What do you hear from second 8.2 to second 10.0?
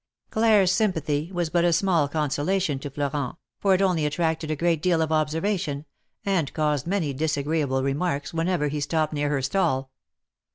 whenever he stopped near her stall.